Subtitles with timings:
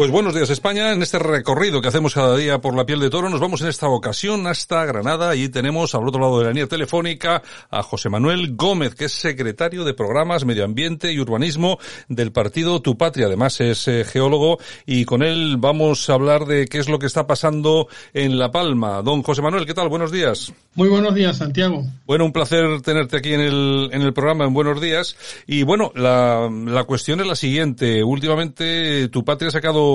[0.00, 0.92] Pues buenos días España.
[0.92, 3.68] En este recorrido que hacemos cada día por la piel de toro, nos vamos en
[3.68, 5.36] esta ocasión hasta Granada.
[5.36, 9.12] y tenemos al otro lado de la línea telefónica a José Manuel Gómez, que es
[9.12, 11.78] secretario de Programas, Medio Ambiente y Urbanismo
[12.08, 13.26] del partido Tu Patria.
[13.26, 17.04] Además es eh, geólogo y con él vamos a hablar de qué es lo que
[17.04, 19.02] está pasando en La Palma.
[19.02, 19.90] Don José Manuel, ¿qué tal?
[19.90, 20.50] Buenos días.
[20.76, 21.84] Muy buenos días, Santiago.
[22.06, 25.14] Bueno, un placer tenerte aquí en el, en el programa en Buenos Días.
[25.46, 28.02] Y bueno, la, la cuestión es la siguiente.
[28.02, 29.89] Últimamente Tu Patria ha sacado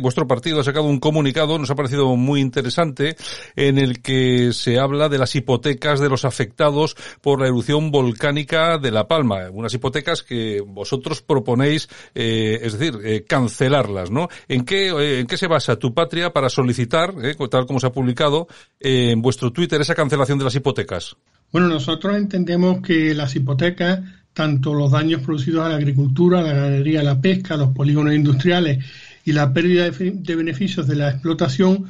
[0.00, 3.16] vuestro partido ha sacado un comunicado, nos ha parecido muy interesante,
[3.56, 8.78] en el que se habla de las hipotecas de los afectados por la erupción volcánica
[8.78, 9.50] de La Palma.
[9.50, 14.28] Unas hipotecas que vosotros proponéis, eh, es decir, eh, cancelarlas, ¿no?
[14.48, 17.14] ¿En qué, eh, ¿En qué se basa tu patria para solicitar,
[17.50, 21.16] tal como se ha publicado en vuestro Twitter, esa cancelación de las hipotecas?
[21.52, 24.00] Bueno, nosotros entendemos que las hipotecas
[24.32, 27.70] tanto los daños producidos a la agricultura, a la ganadería, a la pesca, a los
[27.70, 28.84] polígonos industriales
[29.24, 31.86] y la pérdida de, beneficios de la explotación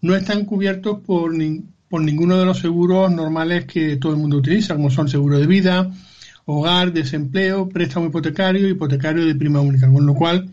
[0.00, 1.32] no están cubiertos por,
[1.88, 5.46] por ninguno de los seguros normales que todo el mundo utiliza, como son seguro de
[5.46, 5.90] vida,
[6.44, 9.90] hogar, desempleo, préstamo hipotecario, hipotecario de prima única.
[9.90, 10.50] Con lo cual,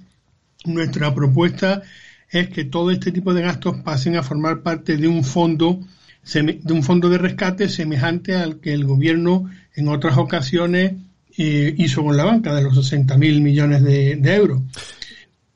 [0.66, 1.82] nuestra propuesta
[2.30, 5.80] es que todo este tipo de gastos pasen a formar parte de un fondo
[6.24, 10.94] de un fondo de rescate semejante al que el gobierno en otras ocasiones
[11.36, 14.62] eh, hizo con la banca de los 60.000 millones de euros.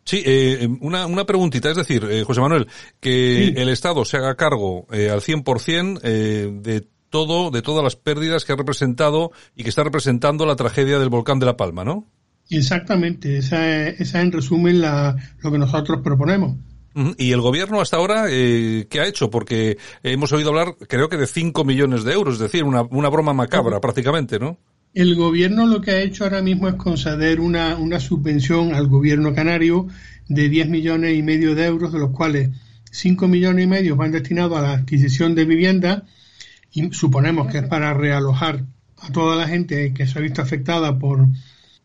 [0.05, 2.67] Sí, eh, una, una preguntita, es decir, eh, José Manuel,
[2.99, 7.95] que el Estado se haga cargo eh, al 100% eh, de todo, de todas las
[7.95, 11.83] pérdidas que ha representado y que está representando la tragedia del volcán de La Palma,
[11.83, 12.07] ¿no?
[12.51, 16.55] Exactamente, esa es, esa en resumen la, lo que nosotros proponemos.
[17.17, 19.29] ¿Y el gobierno hasta ahora eh, qué ha hecho?
[19.29, 23.09] Porque hemos oído hablar, creo que de 5 millones de euros, es decir, una, una
[23.09, 24.59] broma macabra prácticamente, ¿no?
[24.95, 29.35] El gobierno lo que ha hecho ahora mismo es conceder una, una subvención al gobierno
[29.35, 29.89] canario
[30.29, 32.51] de 10 millones y medio de euros, de los cuales
[32.91, 36.05] 5 millones y medio van destinados a la adquisición de vivienda
[36.71, 38.63] y suponemos que es para realojar
[38.99, 41.27] a toda la gente que se ha visto afectada por,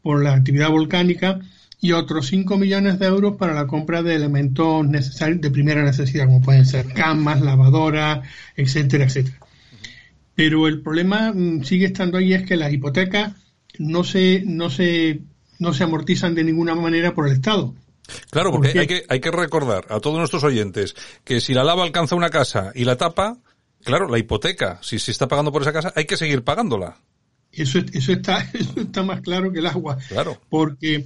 [0.02, 1.40] por la actividad volcánica
[1.80, 6.26] y otros 5 millones de euros para la compra de elementos necesarios de primera necesidad,
[6.26, 8.20] como pueden ser camas, lavadoras,
[8.54, 9.39] etcétera, etcétera.
[10.40, 13.34] Pero el problema mm, sigue estando ahí es que las hipotecas
[13.78, 15.20] no se, no se,
[15.58, 17.74] no se amortizan de ninguna manera por el Estado.
[18.30, 21.82] Claro, porque hay que, hay que recordar a todos nuestros oyentes que si la lava
[21.82, 23.36] alcanza una casa y la tapa,
[23.84, 26.96] claro, la hipoteca, si se está pagando por esa casa, hay que seguir pagándola.
[27.52, 29.98] Eso, eso, está, eso está más claro que el agua.
[30.08, 30.40] Claro.
[30.48, 31.04] Porque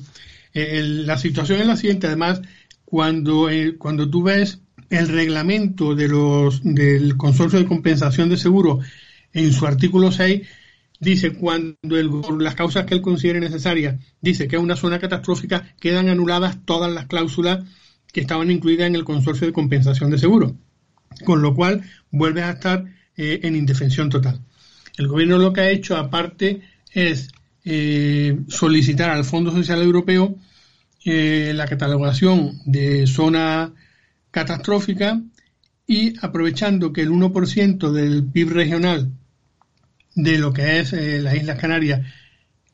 [0.52, 2.40] eh, la situación es la siguiente, además,
[2.84, 8.78] cuando, eh, cuando tú ves el reglamento de los, del consorcio de compensación de seguro
[9.34, 10.42] en su artículo 6
[11.00, 11.76] dice cuando
[12.38, 16.90] las causas que él considere necesarias dice que es una zona catastrófica quedan anuladas todas
[16.92, 17.64] las cláusulas
[18.12, 20.56] que estaban incluidas en el consorcio de compensación de seguro
[21.24, 22.84] con lo cual vuelves a estar
[23.16, 24.40] eh, en indefensión total.
[24.96, 26.62] El gobierno lo que ha hecho aparte
[26.92, 27.30] es
[27.64, 30.36] eh, solicitar al Fondo Social Europeo
[31.04, 33.72] eh, la catalogación de zona
[34.30, 35.20] catastrófica
[35.86, 39.12] y aprovechando que el 1% del PIB regional
[40.14, 42.00] de lo que es eh, las Islas Canarias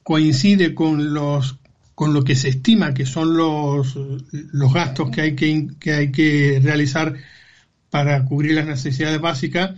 [0.03, 1.59] coincide con los
[1.95, 3.99] con lo que se estima que son los,
[4.33, 7.15] los gastos que hay que, que hay que realizar
[7.91, 9.73] para cubrir las necesidades básicas,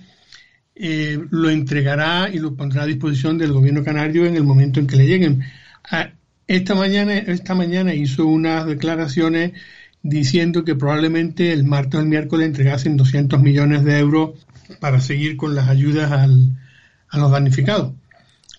[0.75, 4.87] eh, lo entregará y lo pondrá a disposición del gobierno canario en el momento en
[4.87, 5.43] que le lleguen.
[6.47, 9.53] esta mañana, esta mañana hizo unas declaraciones
[10.03, 14.47] diciendo que probablemente el martes o el miércoles entregasen 200 millones de euros
[14.81, 16.57] para seguir con las ayudas al,
[17.13, 17.93] a los damnificados.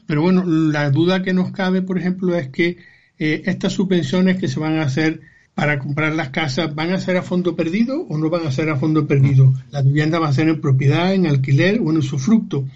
[0.05, 2.77] Pero bueno, la duda que nos cabe, por ejemplo, es que
[3.19, 5.21] eh, estas subvenciones que se van a hacer
[5.55, 8.69] para comprar las casas, ¿van a ser a fondo perdido o no van a ser
[8.69, 9.53] a fondo perdido?
[9.71, 12.67] La vivienda va a ser en propiedad, en alquiler o en usufructo.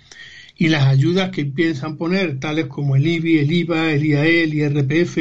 [0.57, 4.53] Y las ayudas que piensan poner, tales como el IBI, el IVA, el IAE, el
[4.55, 5.17] IRPF,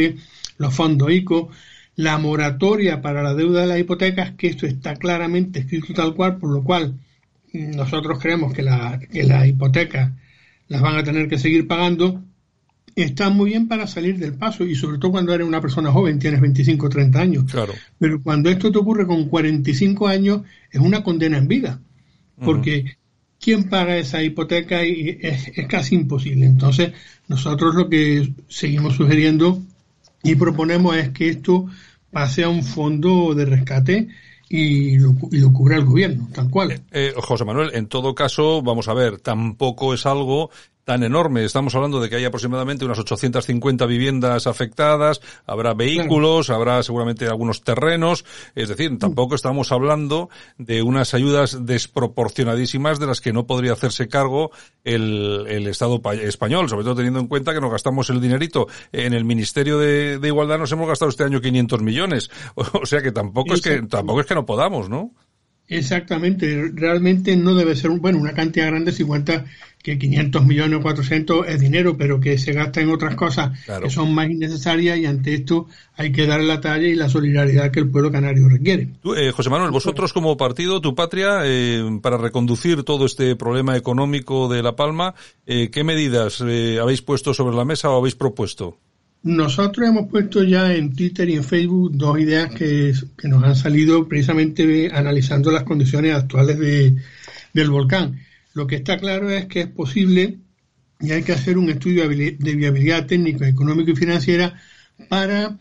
[0.59, 1.51] los fondos ICO,
[1.97, 6.39] la moratoria para la deuda de las hipotecas, que esto está claramente escrito tal cual,
[6.39, 6.95] por lo cual
[7.53, 10.15] nosotros creemos que la, que la hipoteca
[10.69, 12.23] las van a tener que seguir pagando,
[12.95, 16.19] están muy bien para salir del paso y sobre todo cuando eres una persona joven,
[16.19, 17.45] tienes 25 o 30 años.
[17.51, 17.75] Claro.
[17.99, 21.81] Pero cuando esto te ocurre con 45 años, es una condena en vida.
[22.43, 22.97] Porque
[23.39, 24.85] ¿quién paga esa hipoteca?
[24.85, 26.47] Y es, es, casi imposible.
[26.47, 26.93] Entonces,
[27.29, 29.63] nosotros lo que seguimos sugiriendo
[30.23, 31.67] y proponemos es que esto
[32.11, 34.09] pase a un fondo de rescate
[34.49, 36.73] y lo, y lo cubra el gobierno, tal cual.
[36.73, 40.51] Eh, eh, José Manuel, en todo caso, vamos a ver, tampoco es algo
[40.87, 41.45] tan enorme.
[41.45, 47.63] Estamos hablando de que hay aproximadamente unas 850 viviendas afectadas, habrá vehículos, habrá seguramente algunos
[47.63, 48.25] terrenos,
[48.55, 54.07] es decir, tampoco estamos hablando de unas ayudas desproporcionadísimas de las que no podría hacerse
[54.07, 54.53] cargo
[54.85, 59.13] el, el Estado español, sobre todo teniendo en cuenta que nos gastamos el dinerito en
[59.13, 62.31] el Ministerio de, de Igualdad, nos hemos gastado este año 500 millones.
[62.77, 65.13] O sea que tampoco es que, tampoco es que no podamos, ¿no?
[65.69, 69.45] Exactamente, realmente no debe ser, bueno, una cantidad grande si cuenta
[69.83, 73.89] que 500 millones o 400 es dinero, pero que se gasta en otras cosas que
[73.89, 77.81] son más innecesarias y ante esto hay que dar la talla y la solidaridad que
[77.81, 78.89] el pueblo canario requiere.
[79.17, 84.49] Eh, José Manuel, vosotros como partido, tu patria, eh, para reconducir todo este problema económico
[84.49, 85.15] de La Palma,
[85.47, 88.79] eh, ¿qué medidas habéis puesto sobre la mesa o habéis propuesto?
[89.27, 92.93] Nosotros hemos puesto ya en Twitter y en Facebook dos ideas que,
[93.25, 96.95] nos han salido precisamente analizando las condiciones actuales de,
[97.53, 98.21] del volcán.
[98.55, 100.39] Lo que está claro es que es posible
[101.01, 104.61] y hay que hacer un estudio de viabilidad técnica, económica y financiera
[105.09, 105.59] para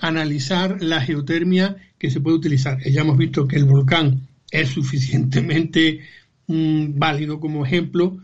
[0.00, 2.82] analizar la geotermia que se puede utilizar.
[2.88, 6.00] Ya hemos visto que el volcán es suficientemente
[6.46, 8.16] mm, válido como ejemplo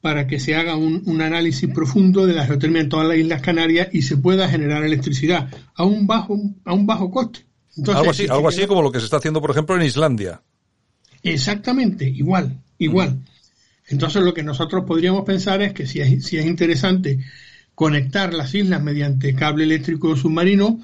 [0.00, 3.88] para que se haga un, análisis profundo de la geotermia en todas las Islas Canarias
[3.92, 7.40] y se pueda generar electricidad a un bajo, a un bajo coste.
[7.88, 10.42] algo así, algo así como lo que se está haciendo, por ejemplo, en Islandia.
[11.22, 13.18] Exactamente, igual, igual.
[13.88, 17.18] Entonces lo que nosotros podríamos pensar es que si es, si es interesante
[17.74, 20.80] conectar las islas mediante cable eléctrico submarino,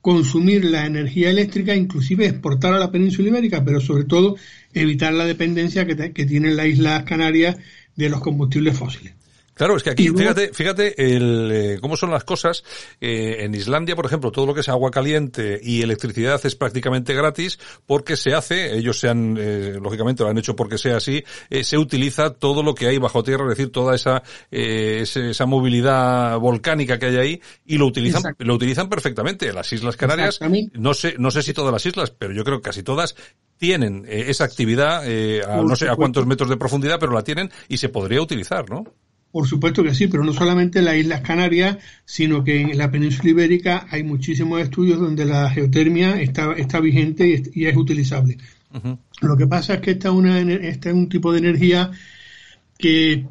[0.00, 4.36] consumir la energía eléctrica, inclusive exportar a la península ibérica, pero sobre todo
[4.72, 7.56] evitar la dependencia que, que tienen las Islas Canarias
[7.98, 9.14] de los combustibles fósiles.
[9.58, 12.62] Claro, es que aquí, fíjate, fíjate el, eh, cómo son las cosas.
[13.00, 17.12] Eh, en Islandia, por ejemplo, todo lo que es agua caliente y electricidad es prácticamente
[17.12, 21.24] gratis porque se hace, ellos se han, eh, lógicamente lo han hecho porque sea así,
[21.50, 24.22] se utiliza todo lo que hay bajo tierra, es decir, toda esa,
[24.52, 29.52] esa movilidad volcánica que hay ahí y lo utilizan, lo utilizan perfectamente.
[29.52, 30.38] Las Islas Canarias,
[30.74, 33.16] no sé, no sé si todas las islas, pero yo creo que casi todas
[33.58, 37.76] tienen esa actividad, a no sé a cuántos metros de profundidad, pero la tienen y
[37.76, 38.84] se podría utilizar, ¿no?
[39.30, 41.76] Por supuesto que sí, pero no solamente en las Islas Canarias,
[42.06, 47.42] sino que en la península ibérica hay muchísimos estudios donde la geotermia está, está vigente
[47.52, 48.38] y es, utilizable.
[49.20, 51.90] Lo que pasa es que esta, una, esta es un tipo de energía
[52.78, 53.26] que,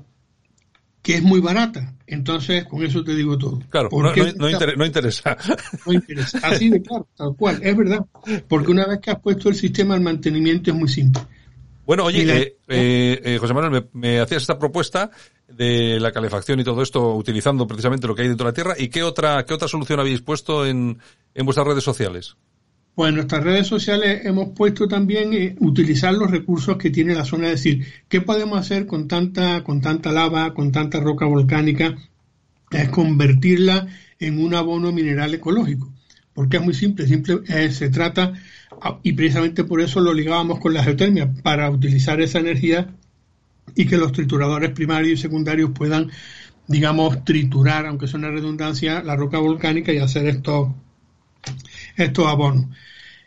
[1.07, 1.93] que es muy barata.
[2.05, 3.61] Entonces, con eso te digo todo.
[3.69, 5.37] Claro, no, no, interesa.
[5.85, 6.39] No interesa.
[6.43, 8.05] Así de claro, tal cual, es verdad.
[8.49, 11.21] Porque una vez que has puesto el sistema, el mantenimiento es muy simple.
[11.85, 15.09] Bueno, oye, eh, eh, eh, José Manuel, me, hacías esta propuesta
[15.47, 18.73] de la calefacción y todo esto utilizando precisamente lo que hay dentro de la Tierra.
[18.77, 20.99] ¿Y qué otra, qué otra solución habéis puesto en,
[21.33, 22.35] en vuestras redes sociales?
[22.97, 27.45] Pues en nuestras redes sociales hemos puesto también utilizar los recursos que tiene la zona,
[27.45, 31.95] es decir, ¿qué podemos hacer con tanta, con tanta lava, con tanta roca volcánica?
[32.71, 33.85] Es convertirla
[34.19, 35.93] en un abono mineral ecológico.
[36.33, 38.33] Porque es muy simple, simple se trata
[38.81, 42.93] Ah, y precisamente por eso lo ligábamos con la geotermia, para utilizar esa energía
[43.75, 46.11] y que los trituradores primarios y secundarios puedan,
[46.67, 50.69] digamos, triturar, aunque sea una redundancia, la roca volcánica y hacer estos,
[51.97, 52.65] estos abonos.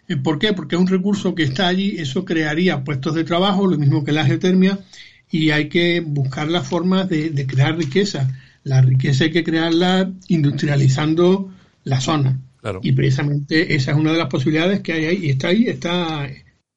[0.09, 0.53] Eh, ¿Por qué?
[0.53, 4.13] Porque es un recurso que está allí, eso crearía puestos de trabajo, lo mismo que
[4.13, 4.79] la geotermia,
[5.31, 8.31] y hay que buscar la forma de, de crear riqueza.
[8.65, 11.51] La riqueza hay que crearla industrializando
[11.85, 12.39] la zona.
[12.83, 15.27] Y precisamente esa es una de las posibilidades que hay ahí.
[15.27, 16.29] Y está ahí, está.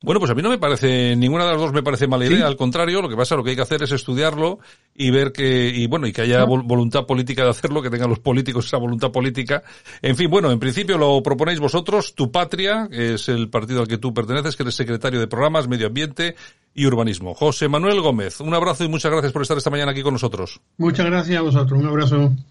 [0.03, 2.45] Bueno, pues a mí no me parece, ninguna de las dos me parece mala idea,
[2.45, 4.59] al contrario, lo que pasa, lo que hay que hacer es estudiarlo
[4.93, 8.19] y ver que, y bueno, y que haya voluntad política de hacerlo, que tengan los
[8.19, 9.63] políticos esa voluntad política.
[10.01, 13.87] En fin, bueno, en principio lo proponéis vosotros, Tu Patria, que es el partido al
[13.87, 16.35] que tú perteneces, que eres secretario de Programas, Medio Ambiente
[16.73, 17.33] y Urbanismo.
[17.33, 20.59] José Manuel Gómez, un abrazo y muchas gracias por estar esta mañana aquí con nosotros.
[20.79, 22.33] Muchas gracias a vosotros, un abrazo.